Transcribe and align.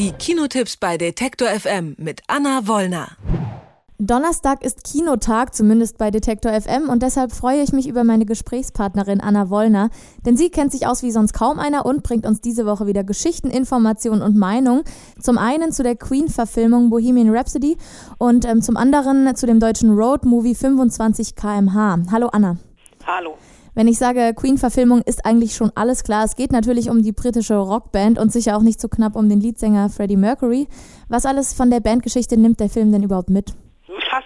Die 0.00 0.12
Kinotipps 0.12 0.78
bei 0.78 0.96
Detektor 0.96 1.48
FM 1.48 1.94
mit 1.98 2.22
Anna 2.26 2.66
Wollner. 2.66 3.08
Donnerstag 3.98 4.64
ist 4.64 4.82
Kinotag, 4.82 5.54
zumindest 5.54 5.98
bei 5.98 6.10
Detektor 6.10 6.58
FM, 6.58 6.88
und 6.88 7.02
deshalb 7.02 7.32
freue 7.32 7.60
ich 7.60 7.72
mich 7.74 7.86
über 7.86 8.02
meine 8.02 8.24
Gesprächspartnerin 8.24 9.20
Anna 9.20 9.50
Wollner, 9.50 9.90
denn 10.24 10.38
sie 10.38 10.48
kennt 10.48 10.72
sich 10.72 10.86
aus 10.86 11.02
wie 11.02 11.10
sonst 11.10 11.34
kaum 11.34 11.58
einer 11.58 11.84
und 11.84 12.02
bringt 12.02 12.24
uns 12.24 12.40
diese 12.40 12.64
Woche 12.64 12.86
wieder 12.86 13.04
Geschichten, 13.04 13.50
Informationen 13.50 14.22
und 14.22 14.38
Meinungen. 14.38 14.84
Zum 15.20 15.36
einen 15.36 15.70
zu 15.70 15.82
der 15.82 15.96
Queen-Verfilmung 15.96 16.88
Bohemian 16.88 17.28
Rhapsody 17.28 17.76
und 18.16 18.46
ähm, 18.46 18.62
zum 18.62 18.78
anderen 18.78 19.36
zu 19.36 19.46
dem 19.46 19.60
deutschen 19.60 19.90
Road-Movie 19.90 20.54
25 20.54 21.36
kmh. 21.36 22.04
Hallo 22.10 22.28
Anna. 22.28 22.56
Hallo. 23.06 23.36
Wenn 23.74 23.88
ich 23.88 23.98
sage 23.98 24.32
Queen-Verfilmung, 24.34 25.02
ist 25.02 25.24
eigentlich 25.24 25.54
schon 25.54 25.70
alles 25.74 26.02
klar. 26.02 26.24
Es 26.24 26.36
geht 26.36 26.52
natürlich 26.52 26.90
um 26.90 27.02
die 27.02 27.12
britische 27.12 27.56
Rockband 27.56 28.18
und 28.18 28.32
sicher 28.32 28.56
auch 28.56 28.62
nicht 28.62 28.80
so 28.80 28.88
knapp 28.88 29.16
um 29.16 29.28
den 29.28 29.40
Leadsänger 29.40 29.88
Freddie 29.88 30.16
Mercury. 30.16 30.68
Was 31.08 31.26
alles 31.26 31.52
von 31.52 31.70
der 31.70 31.80
Bandgeschichte 31.80 32.36
nimmt 32.36 32.60
der 32.60 32.68
Film 32.68 32.90
denn 32.92 33.02
überhaupt 33.02 33.30
mit? 33.30 33.54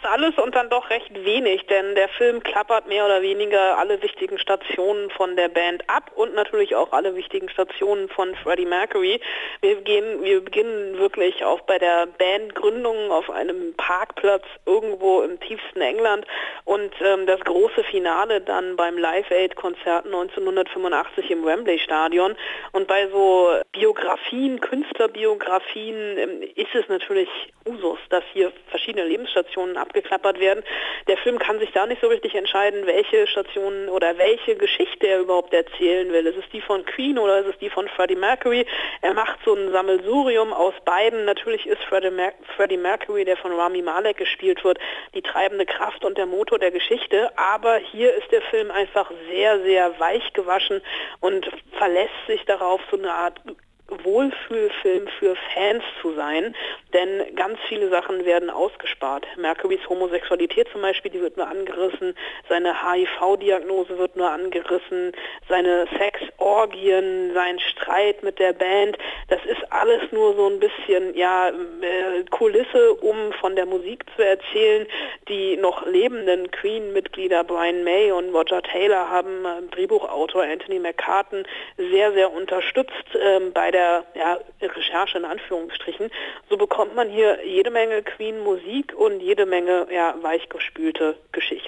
Alles 0.05 0.37
und 0.39 0.55
dann 0.55 0.71
doch 0.71 0.91
recht 0.91 1.13
wenig, 1.25 1.67
denn 1.67 1.95
der 1.95 2.09
Film 2.09 2.43
klappert 2.43 2.87
mehr 2.89 3.05
oder 3.05 3.23
weniger 3.23 3.79
alle 3.79 4.01
wichtigen 4.03 4.39
Stationen 4.39 5.11
von 5.11 5.37
der 5.37 5.49
Band 5.49 5.89
ab 5.89 6.11
und 6.15 6.35
natürlich 6.35 6.75
auch 6.75 6.93
alle 6.93 7.15
wichtigen 7.15 7.49
Stationen 7.49 8.09
von 8.09 8.35
Freddie 8.37 8.67
Mercury. 8.67 9.21
Wir, 9.61 9.77
gehen, 9.83 10.23
wir 10.23 10.45
beginnen 10.45 10.99
wirklich 10.99 11.45
auch 11.45 11.61
bei 11.63 11.79
der 11.79 12.07
Bandgründung 12.07 13.11
auf 13.11 13.31
einem 13.31 13.75
Parkplatz 13.77 14.45
irgendwo 14.67 15.23
im 15.23 15.41
tiefsten 15.41 15.81
England 15.81 16.27
und 16.65 16.93
ähm, 17.01 17.27
das 17.27 17.41
große 17.41 17.85
Finale 17.85 18.41
dann 18.41 18.77
beim 18.77 18.99
Live 18.99 19.31
Aid 19.31 19.57
Konzert 19.57 20.07
1985 20.07 21.31
im 21.31 21.45
Wembley 21.45 21.79
Stadion. 21.79 22.35
Und 22.73 22.87
bei 22.89 23.09
so 23.09 23.51
Biografien, 23.73 24.61
Künstlerbiografien 24.61 26.19
ähm, 26.19 26.43
ist 26.55 26.75
es 26.75 26.89
natürlich 26.89 27.29
Usus, 27.67 27.99
dass 28.11 28.25
hier 28.33 28.53
verschiedene 28.69 29.07
Lebensstationen 29.07 29.77
abgeklappert 29.95 30.41
werden. 30.41 30.65
Der 31.07 31.17
Film 31.19 31.39
kann 31.39 31.59
sich 31.59 31.71
da 31.73 31.87
nicht 31.87 32.01
so 32.01 32.09
richtig 32.09 32.35
entscheiden, 32.35 32.87
welche 32.87 33.27
Stationen 33.27 33.89
oder 33.89 34.19
welche 34.19 34.57
Geschichte 34.57 35.07
er 35.07 35.21
überhaupt 35.21 35.53
erzählen 35.53 36.13
will. 36.13 36.27
Ist 36.27 36.39
es 36.39 36.49
die 36.53 36.61
von 36.61 36.85
Queen 36.85 37.19
oder 37.19 37.39
ist 37.41 37.47
es 37.47 37.59
die 37.59 37.71
von 37.71 37.89
Freddie 37.89 38.17
Mercury? 38.17 38.67
Er 39.03 39.15
macht 39.15 39.39
so 39.45 39.55
ein 39.55 39.71
Sammelsurium 39.71 40.53
aus 40.53 40.75
beiden. 40.85 41.25
Natürlich 41.25 41.67
ist 41.67 41.83
Freddie, 41.85 42.11
Mer 42.11 42.33
Freddie 42.57 42.77
Mercury, 42.77 43.25
der 43.25 43.37
von 43.37 43.53
Rami 43.53 43.83
Malek 43.83 44.17
gespielt 44.17 44.65
wird, 44.65 44.79
die 45.15 45.23
treibende 45.23 45.67
Kraft 45.67 46.05
und 46.05 46.19
der 46.19 46.27
Motor 46.27 46.59
der 46.59 46.71
Geschichte. 46.71 47.31
Aber 47.37 47.77
hier 47.77 48.15
ist 48.15 48.31
der 48.33 48.43
Film 48.43 48.71
einfach 48.71 49.11
sehr, 49.31 49.61
sehr 49.63 49.99
weich 50.01 50.33
gewaschen 50.33 50.81
und 51.21 51.49
verlässt 51.79 52.11
sich 52.27 52.45
darauf, 52.47 52.81
so 52.91 52.99
eine 52.99 53.13
Art 53.13 53.41
Wohlfühlfilm 53.89 55.09
für 55.19 55.37
Fans 55.53 55.83
zu 56.01 56.15
sein, 56.15 56.55
denn 56.93 57.35
ganz 57.37 57.59
viele 57.69 57.91
Sachen 57.91 58.25
werden 58.25 58.49
ausgespart. 58.49 59.27
Mercurys 59.37 59.87
Homosexualität 59.89 60.69
zum 60.73 60.81
Beispiel, 60.81 61.11
die 61.11 61.21
wird 61.21 61.37
nur 61.37 61.47
angerissen, 61.47 62.15
seine 62.49 62.75
HIV-Diagnose 62.83 63.99
wird 63.99 64.17
nur 64.17 64.31
angerissen, 64.31 65.13
seine 65.49 65.87
Sexorgien, 65.99 67.33
sein 67.35 67.59
Streit 67.61 68.23
mit 68.23 68.39
der 68.39 68.55
Band, 68.55 68.97
das 69.29 69.45
ist 69.45 69.71
alles 69.71 70.01
nur 70.13 70.35
so 70.35 70.49
ein 70.49 70.61
bisschen 70.61 71.15
ja 71.15 71.49
äh, 71.49 72.25
Kulisse, 72.31 72.95
um 72.95 73.33
von 73.35 73.55
der 73.55 73.67
Musik 73.67 74.05
zu 74.17 74.25
erzählen. 74.25 74.87
Die 75.29 75.57
noch 75.57 75.87
lebenden 75.87 76.51
Queen-Mitglieder 76.51 77.45
Brian 77.45 77.83
May 77.83 78.13
und 78.13 78.35
Roger 78.35 78.63
Taylor 78.63 79.09
haben 79.09 79.45
äh, 79.47 79.63
Drehbuchautor 79.71 80.43
Anthony 80.43 80.79
McCartan 80.79 81.45
sehr, 81.79 82.13
sehr 82.13 82.31
unterstützt 82.31 82.93
ähm, 83.19 83.53
bei 83.53 83.71
der 83.71 84.05
ja, 84.15 84.39
Recherche 84.61 85.17
in 85.17 85.25
Anführungsstrichen, 85.25 86.11
so 86.51 86.59
bekommt 86.59 86.95
man 86.95 87.09
hier 87.09 87.39
jede 87.43 87.71
Menge 87.71 88.03
Queen-Musik 88.03 88.95
und 88.95 89.21
jede 89.21 89.47
Menge 89.47 89.87
ja, 89.91 90.15
weichgespülte 90.21 91.17
Geschichte. 91.33 91.64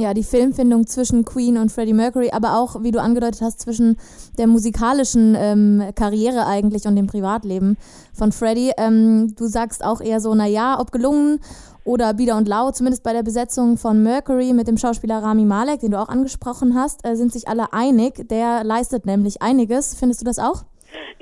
Ja, 0.00 0.14
die 0.14 0.24
Filmfindung 0.24 0.86
zwischen 0.86 1.26
Queen 1.26 1.58
und 1.58 1.70
Freddie 1.70 1.92
Mercury, 1.92 2.30
aber 2.32 2.56
auch, 2.56 2.82
wie 2.82 2.90
du 2.90 3.02
angedeutet 3.02 3.42
hast, 3.42 3.60
zwischen 3.60 3.98
der 4.38 4.46
musikalischen 4.46 5.36
ähm, 5.38 5.82
Karriere 5.94 6.46
eigentlich 6.46 6.86
und 6.86 6.96
dem 6.96 7.06
Privatleben 7.06 7.76
von 8.14 8.32
Freddie. 8.32 8.72
Ähm, 8.78 9.34
du 9.36 9.46
sagst 9.46 9.84
auch 9.84 10.00
eher 10.00 10.20
so, 10.20 10.34
naja, 10.34 10.80
ob 10.80 10.90
gelungen 10.90 11.40
oder 11.84 12.14
bieder 12.14 12.38
und 12.38 12.48
lau, 12.48 12.70
zumindest 12.70 13.02
bei 13.02 13.12
der 13.12 13.22
Besetzung 13.22 13.76
von 13.76 14.02
Mercury 14.02 14.54
mit 14.54 14.68
dem 14.68 14.78
Schauspieler 14.78 15.22
Rami 15.22 15.44
Malek, 15.44 15.80
den 15.80 15.90
du 15.90 16.00
auch 16.00 16.08
angesprochen 16.08 16.74
hast, 16.74 17.06
äh, 17.06 17.14
sind 17.14 17.34
sich 17.34 17.46
alle 17.46 17.74
einig. 17.74 18.26
Der 18.30 18.64
leistet 18.64 19.04
nämlich 19.04 19.42
einiges. 19.42 19.94
Findest 19.94 20.22
du 20.22 20.24
das 20.24 20.38
auch? 20.38 20.64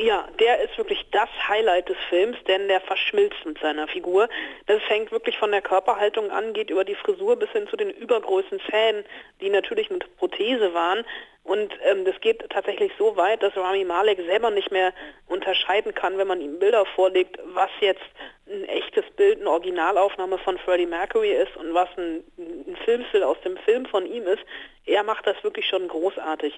Ja, 0.00 0.28
der 0.38 0.60
ist 0.60 0.78
wirklich 0.78 1.04
das 1.10 1.28
Highlight 1.48 1.88
des 1.88 1.96
Films, 2.08 2.36
denn 2.46 2.68
der 2.68 2.80
verschmilzt 2.80 3.44
mit 3.44 3.58
seiner 3.58 3.88
Figur. 3.88 4.28
Das 4.66 4.80
fängt 4.84 5.10
wirklich 5.10 5.36
von 5.36 5.50
der 5.50 5.60
Körperhaltung 5.60 6.30
an, 6.30 6.52
geht 6.52 6.70
über 6.70 6.84
die 6.84 6.94
Frisur 6.94 7.34
bis 7.34 7.50
hin 7.50 7.66
zu 7.66 7.76
den 7.76 7.90
übergroßen 7.90 8.60
Zähnen, 8.70 9.04
die 9.40 9.50
natürlich 9.50 9.90
mit 9.90 10.16
Prothese 10.16 10.72
waren. 10.72 11.04
Und 11.48 11.72
ähm, 11.82 12.04
das 12.04 12.20
geht 12.20 12.46
tatsächlich 12.50 12.92
so 12.98 13.16
weit, 13.16 13.42
dass 13.42 13.56
Rami 13.56 13.82
Malek 13.82 14.18
selber 14.26 14.50
nicht 14.50 14.70
mehr 14.70 14.92
unterscheiden 15.28 15.94
kann, 15.94 16.18
wenn 16.18 16.28
man 16.28 16.42
ihm 16.42 16.58
Bilder 16.58 16.84
vorlegt, 16.94 17.38
was 17.54 17.70
jetzt 17.80 18.04
ein 18.46 18.64
echtes 18.68 19.06
Bild, 19.16 19.40
eine 19.40 19.48
Originalaufnahme 19.48 20.36
von 20.36 20.58
Freddie 20.58 20.84
Mercury 20.84 21.32
ist 21.32 21.56
und 21.56 21.72
was 21.72 21.88
ein, 21.96 22.22
ein 22.36 22.76
Filmstil 22.84 23.22
aus 23.22 23.40
dem 23.46 23.56
Film 23.56 23.86
von 23.86 24.04
ihm 24.04 24.26
ist. 24.26 24.42
Er 24.84 25.04
macht 25.04 25.26
das 25.26 25.42
wirklich 25.42 25.66
schon 25.66 25.88
großartig. 25.88 26.52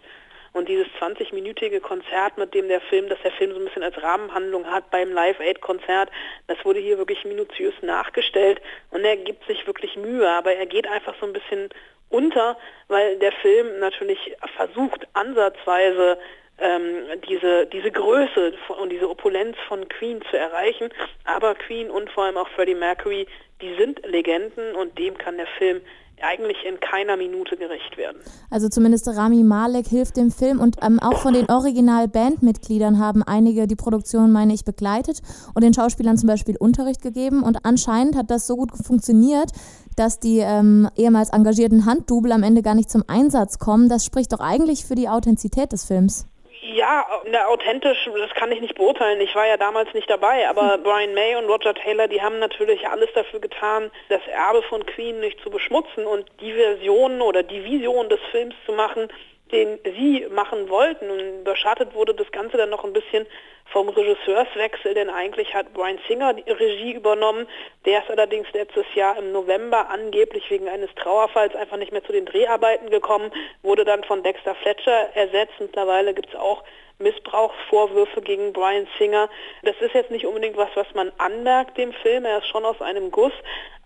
Und 0.52 0.68
dieses 0.68 0.88
20-minütige 1.00 1.78
Konzert, 1.78 2.36
mit 2.36 2.52
dem 2.52 2.66
der 2.66 2.80
Film, 2.80 3.08
das 3.08 3.20
der 3.22 3.30
Film 3.30 3.52
so 3.52 3.60
ein 3.60 3.66
bisschen 3.66 3.84
als 3.84 4.02
Rahmenhandlung 4.02 4.66
hat 4.66 4.90
beim 4.90 5.12
Live-Aid-Konzert, 5.12 6.10
das 6.48 6.64
wurde 6.64 6.80
hier 6.80 6.98
wirklich 6.98 7.24
minutiös 7.24 7.74
nachgestellt 7.82 8.60
und 8.90 9.04
er 9.04 9.16
gibt 9.16 9.46
sich 9.46 9.64
wirklich 9.68 9.94
Mühe, 9.96 10.28
aber 10.28 10.52
er 10.52 10.66
geht 10.66 10.88
einfach 10.88 11.14
so 11.20 11.26
ein 11.26 11.32
bisschen 11.32 11.68
unter, 12.10 12.58
weil 12.88 13.16
der 13.18 13.32
Film 13.32 13.78
natürlich 13.78 14.36
versucht, 14.56 15.06
ansatzweise 15.14 16.18
ähm, 16.58 17.06
diese, 17.28 17.66
diese 17.66 17.90
Größe 17.90 18.52
und 18.80 18.90
diese 18.90 19.08
Opulenz 19.08 19.56
von 19.66 19.88
Queen 19.88 20.20
zu 20.30 20.36
erreichen. 20.36 20.90
Aber 21.24 21.54
Queen 21.54 21.90
und 21.90 22.10
vor 22.10 22.24
allem 22.24 22.36
auch 22.36 22.48
Freddie 22.48 22.74
Mercury, 22.74 23.26
die 23.62 23.74
sind 23.76 24.04
Legenden 24.06 24.74
und 24.74 24.98
dem 24.98 25.16
kann 25.16 25.36
der 25.36 25.46
Film 25.58 25.80
eigentlich 26.22 26.58
in 26.66 26.78
keiner 26.80 27.16
Minute 27.16 27.56
gerecht 27.56 27.96
werden. 27.96 28.18
Also 28.50 28.68
zumindest 28.68 29.08
Rami 29.08 29.42
Malek 29.42 29.86
hilft 29.86 30.16
dem 30.16 30.30
Film 30.30 30.60
und 30.60 30.76
ähm, 30.82 31.00
auch 31.00 31.18
von 31.18 31.34
den 31.34 31.48
Original-Bandmitgliedern 31.50 32.98
haben 32.98 33.22
einige 33.22 33.66
die 33.66 33.76
Produktion, 33.76 34.32
meine 34.32 34.54
ich, 34.54 34.64
begleitet 34.64 35.20
und 35.54 35.62
den 35.62 35.74
Schauspielern 35.74 36.16
zum 36.16 36.28
Beispiel 36.28 36.56
Unterricht 36.56 37.02
gegeben 37.02 37.42
und 37.42 37.64
anscheinend 37.64 38.16
hat 38.16 38.30
das 38.30 38.46
so 38.46 38.56
gut 38.56 38.70
funktioniert, 38.72 39.50
dass 39.96 40.20
die 40.20 40.38
ähm, 40.38 40.88
ehemals 40.96 41.30
engagierten 41.30 41.84
Handdouble 41.86 42.32
am 42.32 42.42
Ende 42.42 42.62
gar 42.62 42.74
nicht 42.74 42.90
zum 42.90 43.04
Einsatz 43.06 43.58
kommen. 43.58 43.88
Das 43.88 44.04
spricht 44.04 44.32
doch 44.32 44.40
eigentlich 44.40 44.84
für 44.84 44.94
die 44.94 45.08
Authentizität 45.08 45.72
des 45.72 45.84
Films. 45.84 46.26
Ja, 46.74 47.04
ne, 47.24 47.48
authentisch, 47.48 48.08
das 48.16 48.30
kann 48.34 48.52
ich 48.52 48.60
nicht 48.60 48.76
beurteilen. 48.76 49.20
Ich 49.20 49.34
war 49.34 49.46
ja 49.46 49.56
damals 49.56 49.92
nicht 49.92 50.08
dabei, 50.08 50.48
aber 50.48 50.74
hm. 50.74 50.82
Brian 50.82 51.14
May 51.14 51.34
und 51.36 51.46
Roger 51.46 51.74
Taylor, 51.74 52.06
die 52.06 52.22
haben 52.22 52.38
natürlich 52.38 52.86
alles 52.88 53.08
dafür 53.14 53.40
getan, 53.40 53.90
das 54.08 54.20
Erbe 54.28 54.62
von 54.62 54.84
Queen 54.86 55.18
nicht 55.20 55.40
zu 55.40 55.50
beschmutzen 55.50 56.06
und 56.06 56.26
die 56.40 56.52
Version 56.52 57.22
oder 57.22 57.42
die 57.42 57.64
Vision 57.64 58.08
des 58.08 58.20
Films 58.30 58.54
zu 58.66 58.72
machen, 58.72 59.08
den 59.50 59.78
sie 59.96 60.26
machen 60.30 60.68
wollten. 60.68 61.10
Und 61.10 61.40
überschattet 61.40 61.94
wurde 61.94 62.14
das 62.14 62.30
Ganze 62.30 62.56
dann 62.56 62.70
noch 62.70 62.84
ein 62.84 62.92
bisschen 62.92 63.26
vom 63.72 63.88
Regisseurswechsel, 63.88 64.94
denn 64.94 65.10
eigentlich 65.10 65.54
hat 65.54 65.72
Brian 65.72 65.98
Singer 66.08 66.34
die 66.34 66.50
Regie 66.50 66.92
übernommen. 66.92 67.46
Der 67.84 68.02
ist 68.02 68.10
allerdings 68.10 68.46
letztes 68.52 68.86
Jahr 68.94 69.16
im 69.16 69.32
November 69.32 69.88
angeblich 69.88 70.50
wegen 70.50 70.68
eines 70.68 70.94
Trauerfalls 70.96 71.54
einfach 71.54 71.76
nicht 71.76 71.92
mehr 71.92 72.04
zu 72.04 72.12
den 72.12 72.26
Dreharbeiten 72.26 72.90
gekommen, 72.90 73.30
wurde 73.62 73.84
dann 73.84 74.04
von 74.04 74.22
Dexter 74.22 74.54
Fletcher 74.56 75.10
ersetzt. 75.14 75.54
Mittlerweile 75.60 76.14
gibt 76.14 76.30
es 76.30 76.34
auch 76.34 76.64
Missbrauchsvorwürfe 76.98 78.20
gegen 78.20 78.52
Brian 78.52 78.86
Singer. 78.98 79.28
Das 79.62 79.76
ist 79.80 79.94
jetzt 79.94 80.10
nicht 80.10 80.26
unbedingt 80.26 80.56
was, 80.56 80.70
was 80.74 80.86
man 80.94 81.10
anmerkt 81.18 81.78
dem 81.78 81.92
Film. 81.92 82.24
Er 82.24 82.38
ist 82.38 82.48
schon 82.48 82.64
aus 82.64 82.80
einem 82.80 83.10
Guss, 83.10 83.32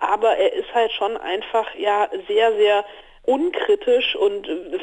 aber 0.01 0.37
er 0.37 0.53
ist 0.53 0.73
halt 0.75 0.93
schon 0.93 1.17
einfach 1.17 1.75
ja 1.77 2.09
sehr, 2.27 2.53
sehr 2.57 2.85
unkritisch 3.27 4.17
und 4.17 4.49
äh, 4.49 4.79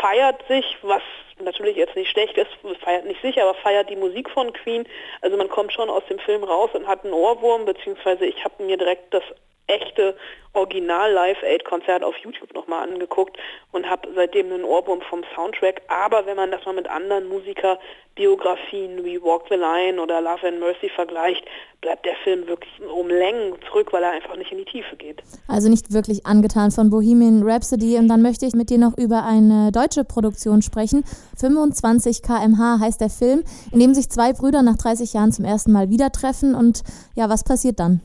feiert 0.00 0.42
sich, 0.48 0.76
was 0.82 1.02
natürlich 1.42 1.76
jetzt 1.76 1.96
nicht 1.96 2.10
schlecht 2.10 2.36
ist, 2.36 2.50
feiert 2.82 3.06
nicht 3.06 3.22
sich, 3.22 3.40
aber 3.40 3.54
feiert 3.54 3.90
die 3.90 3.96
Musik 3.96 4.28
von 4.30 4.52
Queen. 4.52 4.84
Also 5.20 5.36
man 5.36 5.48
kommt 5.48 5.72
schon 5.72 5.88
aus 5.88 6.04
dem 6.08 6.18
Film 6.18 6.44
raus 6.44 6.70
und 6.74 6.86
hat 6.86 7.04
einen 7.04 7.14
Ohrwurm, 7.14 7.64
beziehungsweise 7.64 8.26
ich 8.26 8.44
habe 8.44 8.62
mir 8.62 8.76
direkt 8.76 9.14
das 9.14 9.22
echte 9.68 10.16
Original 10.54 11.12
Live 11.12 11.42
Aid 11.42 11.64
Konzert 11.64 12.02
auf 12.02 12.16
YouTube 12.18 12.52
nochmal 12.54 12.88
angeguckt 12.88 13.36
und 13.70 13.88
habe 13.88 14.08
seitdem 14.14 14.52
einen 14.52 14.64
Ohrwurm 14.64 15.00
vom 15.02 15.22
Soundtrack. 15.34 15.82
Aber 15.88 16.26
wenn 16.26 16.36
man 16.36 16.50
das 16.50 16.64
mal 16.64 16.74
mit 16.74 16.88
anderen 16.88 17.28
Musikerbiografien 17.28 19.04
wie 19.04 19.22
Walk 19.22 19.44
the 19.50 19.56
Line 19.56 20.00
oder 20.00 20.20
Love 20.20 20.48
and 20.48 20.58
Mercy 20.58 20.88
vergleicht, 20.88 21.44
bleibt 21.80 22.06
der 22.06 22.16
Film 22.24 22.48
wirklich 22.48 22.72
um 22.92 23.08
Längen 23.08 23.54
zurück, 23.68 23.92
weil 23.92 24.02
er 24.02 24.10
einfach 24.10 24.36
nicht 24.36 24.50
in 24.50 24.58
die 24.58 24.64
Tiefe 24.64 24.96
geht. 24.96 25.22
Also 25.46 25.68
nicht 25.68 25.92
wirklich 25.92 26.26
angetan 26.26 26.70
von 26.70 26.90
Bohemian 26.90 27.42
Rhapsody. 27.44 27.96
Und 27.98 28.08
dann 28.08 28.22
möchte 28.22 28.46
ich 28.46 28.54
mit 28.54 28.70
dir 28.70 28.78
noch 28.78 28.96
über 28.96 29.24
eine 29.24 29.70
deutsche 29.70 30.04
Produktion 30.04 30.62
sprechen. 30.62 31.04
25 31.38 32.22
kmh 32.22 32.80
heißt 32.80 33.00
der 33.00 33.10
Film, 33.10 33.44
in 33.70 33.78
dem 33.78 33.94
sich 33.94 34.08
zwei 34.08 34.32
Brüder 34.32 34.62
nach 34.62 34.76
30 34.76 35.12
Jahren 35.12 35.30
zum 35.30 35.44
ersten 35.44 35.70
Mal 35.70 35.90
wieder 35.90 36.10
treffen. 36.10 36.54
Und 36.54 36.82
ja, 37.14 37.28
was 37.28 37.44
passiert 37.44 37.78
dann? 37.78 38.00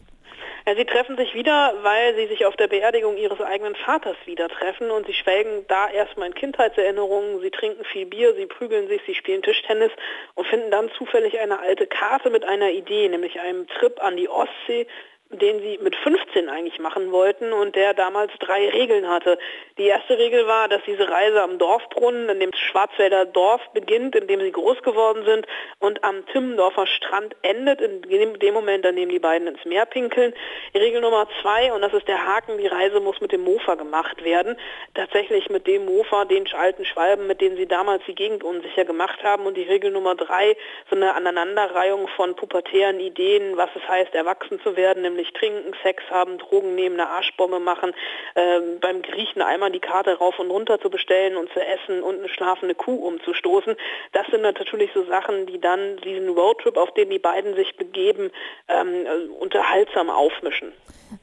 Ja, 0.65 0.75
sie 0.75 0.85
treffen 0.85 1.17
sich 1.17 1.33
wieder, 1.33 1.73
weil 1.81 2.15
sie 2.15 2.27
sich 2.27 2.45
auf 2.45 2.55
der 2.55 2.67
Beerdigung 2.67 3.17
ihres 3.17 3.41
eigenen 3.41 3.75
Vaters 3.75 4.15
wieder 4.25 4.47
treffen 4.47 4.91
und 4.91 5.05
sie 5.05 5.13
schwelgen 5.13 5.65
da 5.67 5.89
erstmal 5.89 6.27
in 6.27 6.33
Kindheitserinnerungen, 6.35 7.41
sie 7.41 7.51
trinken 7.51 7.83
viel 7.83 8.05
Bier, 8.05 8.33
sie 8.35 8.45
prügeln 8.45 8.87
sich, 8.87 9.01
sie 9.05 9.13
spielen 9.13 9.41
Tischtennis 9.41 9.91
und 10.35 10.47
finden 10.47 10.71
dann 10.71 10.89
zufällig 10.91 11.37
eine 11.37 11.59
alte 11.59 11.85
Karte 11.85 12.29
mit 12.29 12.45
einer 12.45 12.71
Idee, 12.71 13.09
nämlich 13.09 13.41
einem 13.41 13.67
Trip 13.67 14.01
an 14.01 14.15
die 14.15 14.29
Ostsee 14.29 14.87
den 15.33 15.59
sie 15.59 15.79
mit 15.81 15.95
15 15.95 16.49
eigentlich 16.49 16.79
machen 16.79 17.11
wollten 17.11 17.53
und 17.53 17.75
der 17.75 17.93
damals 17.93 18.31
drei 18.39 18.69
Regeln 18.69 19.07
hatte. 19.07 19.37
Die 19.77 19.85
erste 19.85 20.17
Regel 20.17 20.47
war, 20.47 20.67
dass 20.67 20.81
diese 20.85 21.09
Reise 21.09 21.41
am 21.41 21.57
Dorfbrunnen, 21.57 22.29
in 22.29 22.39
dem 22.39 22.53
Schwarzwälder 22.53 23.25
Dorf 23.25 23.61
beginnt, 23.73 24.15
in 24.15 24.27
dem 24.27 24.39
sie 24.39 24.51
groß 24.51 24.81
geworden 24.83 25.25
sind 25.25 25.47
und 25.79 26.03
am 26.03 26.25
Timmendorfer 26.27 26.87
Strand 26.87 27.35
endet, 27.41 27.81
in 27.81 28.01
dem 28.39 28.53
Moment, 28.53 28.85
an 28.85 28.95
dem 28.95 29.09
die 29.09 29.19
beiden 29.19 29.47
ins 29.47 29.65
Meer 29.65 29.85
pinkeln. 29.85 30.33
Regel 30.75 31.01
Nummer 31.01 31.27
zwei, 31.41 31.73
und 31.73 31.81
das 31.81 31.93
ist 31.93 32.07
der 32.07 32.25
Haken, 32.25 32.57
die 32.57 32.67
Reise 32.67 32.99
muss 32.99 33.19
mit 33.21 33.31
dem 33.31 33.43
Mofa 33.43 33.75
gemacht 33.75 34.23
werden. 34.23 34.57
Tatsächlich 34.93 35.49
mit 35.49 35.67
dem 35.67 35.85
Mofa, 35.85 36.25
den 36.25 36.45
alten 36.53 36.85
Schwalben, 36.85 37.27
mit 37.27 37.41
denen 37.41 37.57
sie 37.57 37.67
damals 37.67 38.03
die 38.05 38.15
Gegend 38.15 38.43
unsicher 38.43 38.85
gemacht 38.85 39.23
haben. 39.23 39.45
Und 39.45 39.55
die 39.55 39.63
Regel 39.63 39.91
Nummer 39.91 40.15
drei, 40.15 40.55
so 40.89 40.95
eine 40.95 41.15
Aneinanderreihung 41.15 42.07
von 42.09 42.35
pubertären 42.35 42.99
Ideen, 42.99 43.57
was 43.57 43.69
es 43.75 43.87
heißt, 43.87 44.13
erwachsen 44.13 44.59
zu 44.61 44.75
werden, 44.75 45.03
nämlich 45.03 45.22
nicht 45.23 45.35
trinken, 45.35 45.73
Sex 45.83 46.03
haben, 46.09 46.37
Drogen 46.37 46.75
nehmen, 46.75 46.99
eine 46.99 47.09
Arschbombe 47.09 47.59
machen, 47.59 47.91
äh, 48.35 48.59
beim 48.81 49.01
Griechen 49.01 49.41
einmal 49.41 49.71
die 49.71 49.79
Karte 49.79 50.17
rauf 50.17 50.37
und 50.39 50.51
runter 50.51 50.79
zu 50.79 50.89
bestellen 50.89 51.37
und 51.37 51.49
zu 51.53 51.59
essen 51.59 52.03
und 52.03 52.19
eine 52.19 52.29
schlafende 52.29 52.75
Kuh 52.75 52.95
umzustoßen. 53.07 53.75
Das 54.11 54.27
sind 54.27 54.41
natürlich 54.41 54.91
so 54.93 55.03
Sachen, 55.05 55.45
die 55.45 55.59
dann 55.59 55.97
diesen 55.97 56.29
Roadtrip, 56.29 56.77
auf 56.77 56.91
den 56.93 57.09
die 57.09 57.19
beiden 57.19 57.55
sich 57.55 57.75
begeben, 57.77 58.31
ähm, 58.67 59.31
unterhaltsam 59.39 60.09
aufmischen. 60.09 60.73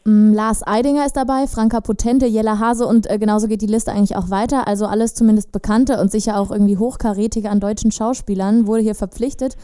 Mm, 0.05 0.33
Lars 0.33 0.67
Eidinger 0.67 1.05
ist 1.05 1.17
dabei, 1.17 1.47
Franka 1.47 1.81
Potente, 1.81 2.27
Jella 2.27 2.59
Hase 2.59 2.87
und 2.87 3.11
äh, 3.11 3.19
genauso 3.19 3.49
geht 3.49 3.61
die 3.61 3.67
Liste 3.67 3.91
eigentlich 3.91 4.17
auch 4.17 4.31
weiter. 4.31 4.67
Also 4.67 4.87
alles 4.87 5.15
zumindest 5.15 5.53
Bekannte 5.53 5.99
und 6.01 6.11
sicher 6.11 6.39
auch 6.39 6.51
irgendwie 6.51 6.79
Hochkarätige 6.79 7.51
an 7.51 7.61
deutschen 7.61 7.93
Schauspielern 7.93 8.67
wurde 8.67 8.83
hier 8.83 8.95
verpflichtet. 8.95 9.57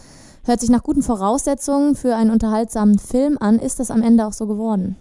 Hört 0.46 0.60
sich 0.60 0.70
nach 0.70 0.84
guten 0.84 1.02
Voraussetzungen 1.02 1.96
für 1.96 2.14
einen 2.14 2.30
unterhaltsamen 2.30 3.00
Film 3.00 3.36
an. 3.40 3.58
Ist 3.58 3.80
das 3.80 3.90
am 3.90 4.00
Ende 4.00 4.24
auch 4.24 4.32
so 4.32 4.46
geworden? 4.46 4.94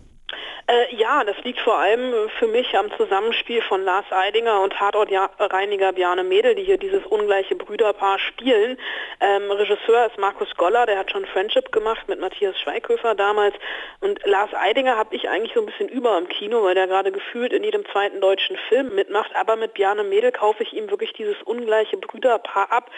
Äh, 0.68 0.96
ja, 0.96 1.24
das 1.24 1.38
liegt 1.44 1.60
vor 1.60 1.78
allem 1.78 2.28
für 2.40 2.48
mich 2.48 2.76
am 2.76 2.92
Zusammenspiel 2.98 3.62
von 3.62 3.84
Lars 3.84 4.06
Eidinger 4.10 4.62
und 4.62 4.74
Tatortreiniger 4.74 5.94
Bjarne 5.94 6.24
Mädel, 6.24 6.56
die 6.56 6.64
hier 6.64 6.80
dieses 6.80 7.06
ungleiche 7.06 7.56
Brüderpaar 7.56 8.18
spielen. 8.18 8.80
Ähm, 9.22 9.52
Regisseur 9.52 10.08
ist 10.08 10.18
Markus 10.18 10.50
Goller, 10.58 10.88
der 10.88 10.98
hat 10.98 11.12
schon 11.12 11.28
Friendship 11.28 11.72
gemacht 11.72 12.08
mit 12.08 12.20
Matthias 12.20 12.60
Schweighöfer 12.60 13.14
damals. 13.14 13.54
Und 14.02 14.20
Lars 14.26 14.56
Eidinger 14.56 14.98
habe 14.98 15.16
ich 15.16 15.30
eigentlich 15.30 15.54
so 15.54 15.60
ein 15.60 15.68
bisschen 15.68 15.88
über 15.88 16.18
im 16.18 16.28
Kino, 16.30 16.64
weil 16.64 16.74
der 16.74 16.88
gerade 16.88 17.12
gefühlt 17.12 17.54
in 17.54 17.64
jedem 17.64 17.86
zweiten 17.92 18.20
deutschen 18.20 18.58
Film 18.68 18.96
mitmacht. 18.96 19.36
Aber 19.36 19.58
mit 19.58 19.76
Bjarne 19.76 20.04
Mädel 20.04 20.32
kaufe 20.32 20.64
ich 20.64 20.74
ihm 20.74 20.90
wirklich 20.90 21.14
dieses 21.14 21.40
ungleiche 21.44 21.98
Brüderpaar 21.98 22.72
ab. 22.72 22.90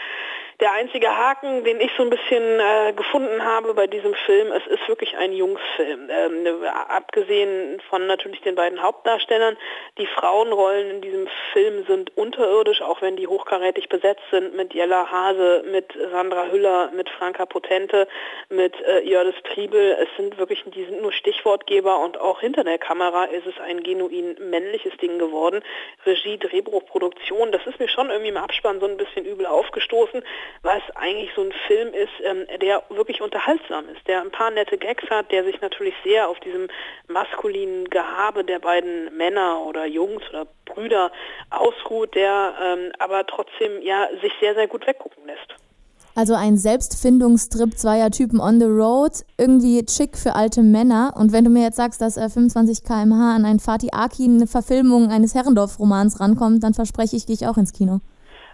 Der 0.60 0.72
einzige 0.72 1.16
Haken, 1.16 1.66
den 1.66 1.80
ich 1.80 1.92
so 1.98 2.04
ein 2.04 2.10
bisschen 2.10 2.60
äh, 2.60 2.94
gefunden 2.94 3.44
habe 3.44 3.76
bei 3.76 3.86
diesem 3.86 4.16
Film, 4.26 4.52
es 4.52 4.66
ist 4.66 4.88
wirklich 4.88 5.16
ein 5.16 5.32
Jungsfilm. 5.34 6.10
Ähm, 6.10 6.48
abgesehen 6.90 7.57
von 7.90 8.08
natürlich 8.08 8.42
den 8.42 8.56
beiden 8.56 8.82
Hauptdarstellern, 8.82 9.58
die 9.98 10.08
Frauenrollen 10.08 10.92
in 10.92 11.02
diesem 11.02 11.28
Film 11.54 11.86
sind 11.88 12.16
unterirdisch, 12.16 12.82
auch 12.82 13.02
wenn 13.02 13.16
die 13.16 13.28
hochkarätig 13.28 13.90
besetzt 13.90 14.24
sind 14.32 14.56
mit 14.56 14.74
Jella 14.74 15.10
Hase, 15.10 15.64
mit 15.70 15.94
Sandra 16.12 16.48
Hüller, 16.52 16.92
mit 16.96 17.10
Franka 17.10 17.46
Potente, 17.46 18.08
mit 18.50 18.74
äh, 18.82 19.02
Jördis 19.02 19.36
Triebel. 19.44 19.98
Es 20.02 20.10
sind 20.18 20.38
wirklich, 20.38 20.64
die 20.66 20.86
sind 20.86 21.02
nur 21.02 21.12
Stichwortgeber 21.12 22.00
und 22.00 22.20
auch 22.20 22.40
hinter 22.42 22.64
der 22.64 22.78
Kamera 22.78 23.26
ist 23.26 23.48
es 23.48 23.60
ein 23.60 23.84
genuin 23.84 24.36
männliches 24.40 24.96
Ding 24.98 25.20
geworden. 25.20 25.64
Regie, 26.06 26.38
Drehbuch, 26.38 26.86
Produktion, 26.86 27.52
das 27.52 27.66
ist 27.66 27.80
mir 27.80 27.90
schon 27.90 28.10
irgendwie 28.10 28.30
im 28.30 28.38
Abspann 28.38 28.80
so 28.80 28.86
ein 28.86 28.98
bisschen 28.98 29.26
übel 29.26 29.46
aufgestoßen 29.46 30.24
was 30.62 30.82
eigentlich 30.96 31.32
so 31.36 31.42
ein 31.42 31.54
Film 31.68 31.94
ist, 31.94 32.12
ähm, 32.24 32.46
der 32.62 32.84
wirklich 32.90 33.22
unterhaltsam 33.22 33.88
ist, 33.90 34.06
der 34.08 34.22
ein 34.22 34.32
paar 34.32 34.52
nette 34.52 34.78
Gags 34.78 35.10
hat, 35.10 35.32
der 35.32 35.44
sich 35.44 35.60
natürlich 35.62 35.94
sehr 36.04 36.28
auf 36.28 36.40
diesem 36.40 36.68
maskulinen 37.08 37.47
Gehabe 37.90 38.44
der 38.44 38.60
beiden 38.60 39.16
Männer 39.16 39.62
oder 39.66 39.86
Jungs 39.86 40.24
oder 40.30 40.48
Brüder 40.66 41.12
ausruht, 41.50 42.16
der 42.16 42.54
ähm, 42.62 42.92
aber 43.00 43.26
trotzdem 43.26 43.82
ja 43.82 44.08
sich 44.22 44.32
sehr, 44.40 44.54
sehr 44.56 44.68
gut 44.68 44.86
weggucken 44.86 45.26
lässt. 45.26 45.56
Also 46.18 46.34
ein 46.34 46.58
Selbstfindungstrip 46.58 47.78
zweier 47.78 48.10
Typen 48.10 48.40
on 48.40 48.60
the 48.60 48.66
road, 48.66 49.24
irgendwie 49.38 49.86
chic 49.86 50.18
für 50.18 50.34
alte 50.34 50.64
Männer. 50.64 51.14
Und 51.16 51.32
wenn 51.32 51.44
du 51.44 51.52
mir 51.52 51.62
jetzt 51.62 51.76
sagst, 51.76 52.02
dass 52.02 52.18
äh, 52.18 52.28
25 52.28 52.84
km/h 52.84 53.36
an 53.36 53.46
ein 53.46 53.60
Fatih 53.60 53.94
Akin 53.94 54.48
Verfilmung 54.48 55.10
eines 55.12 55.36
Herrendorf-Romans 55.36 56.20
rankommt, 56.20 56.64
dann 56.64 56.74
verspreche 56.74 57.16
ich, 57.16 57.28
gehe 57.28 57.36
ich 57.36 57.46
auch 57.46 57.58
ins 57.58 57.72
Kino. 57.72 58.00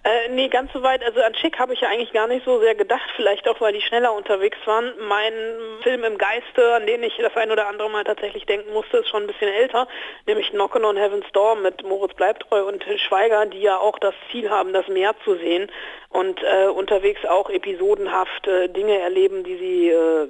Äh, 0.05 0.27
nee, 0.31 0.50
ganz 0.50 0.73
so 0.73 0.83
weit. 0.83 1.01
Also 1.01 1.21
an 1.21 1.31
Chick 1.33 1.57
habe 1.59 1.73
ich 1.73 1.79
ja 1.79 1.88
eigentlich 1.88 2.11
gar 2.11 2.27
nicht 2.27 2.44
so 2.44 2.59
sehr 2.59 2.75
gedacht. 2.75 3.09
Vielleicht 3.15 3.47
auch, 3.47 3.61
weil 3.61 3.71
die 3.71 3.81
schneller 3.81 4.13
unterwegs 4.13 4.57
waren. 4.65 4.91
Mein 5.07 5.33
Film 5.81 6.03
im 6.03 6.17
Geiste, 6.17 6.73
an 6.73 6.85
den 6.85 7.03
ich 7.03 7.15
das 7.17 7.35
ein 7.38 7.51
oder 7.51 7.67
andere 7.67 7.89
Mal 7.89 8.03
tatsächlich 8.03 8.45
denken 8.45 8.73
musste, 8.73 8.97
ist 8.97 9.07
schon 9.07 9.23
ein 9.23 9.27
bisschen 9.27 9.47
älter. 9.47 9.88
Nämlich 10.27 10.50
Knockin' 10.50 10.83
on 10.83 10.97
Heaven's 10.97 11.31
Door 11.31 11.55
mit 11.55 11.83
Moritz 11.83 12.15
Bleibtreu 12.15 12.65
und 12.67 12.83
Till 12.83 13.00
Schweiger, 13.00 13.45
die 13.45 13.61
ja 13.61 13.77
auch 13.77 13.97
das 13.97 14.13
Ziel 14.29 14.50
haben, 14.50 14.73
das 14.73 14.89
Meer 14.89 15.15
zu 15.23 15.35
sehen 15.35 15.71
und 16.09 16.41
äh, 16.44 16.67
unterwegs 16.67 17.25
auch 17.25 17.50
episodenhaft 17.50 18.45
äh, 18.45 18.67
Dinge 18.67 19.00
erleben, 19.00 19.45
die 19.45 19.57
sie 19.57 19.89
äh, 19.89 20.27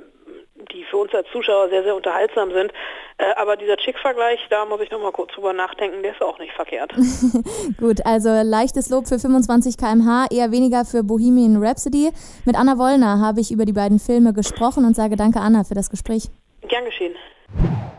die 0.71 0.83
für 0.83 0.97
uns 0.97 1.13
als 1.13 1.27
Zuschauer 1.31 1.69
sehr, 1.69 1.83
sehr 1.83 1.95
unterhaltsam 1.95 2.51
sind. 2.51 2.71
Äh, 3.17 3.33
aber 3.35 3.57
dieser 3.57 3.77
Chick-Vergleich, 3.77 4.39
da 4.49 4.65
muss 4.65 4.81
ich 4.81 4.91
nochmal 4.91 5.11
kurz 5.11 5.31
drüber 5.33 5.53
nachdenken, 5.53 6.01
der 6.03 6.13
ist 6.13 6.21
auch 6.21 6.39
nicht 6.39 6.53
verkehrt. 6.53 6.93
Gut, 7.79 8.05
also 8.05 8.29
leichtes 8.43 8.89
Lob 8.89 9.07
für 9.07 9.19
25 9.19 9.77
km/h, 9.77 10.27
eher 10.31 10.51
weniger 10.51 10.85
für 10.85 11.03
Bohemian 11.03 11.63
Rhapsody. 11.63 12.11
Mit 12.45 12.55
Anna 12.55 12.77
Wollner 12.77 13.19
habe 13.19 13.41
ich 13.41 13.51
über 13.51 13.65
die 13.65 13.73
beiden 13.73 13.99
Filme 13.99 14.33
gesprochen 14.33 14.85
und 14.85 14.95
sage 14.95 15.15
danke, 15.15 15.39
Anna, 15.39 15.63
für 15.63 15.75
das 15.75 15.89
Gespräch. 15.89 16.29
Gern 16.67 16.85
geschehen. 16.85 17.15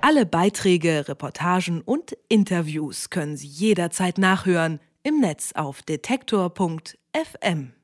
Alle 0.01 0.27
Beiträge, 0.27 1.09
Reportagen 1.09 1.81
und 1.81 2.17
Interviews 2.29 3.11
können 3.11 3.37
Sie 3.37 3.47
jederzeit 3.47 4.19
nachhören 4.19 4.81
im 5.03 5.21
Netz 5.21 5.53
auf 5.55 5.83
detektor.fm. 5.83 7.75